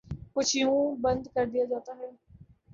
[0.35, 2.09] کچھ یوں بند کردیا جاتا ہے